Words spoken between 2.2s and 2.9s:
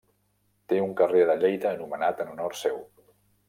en honor seu.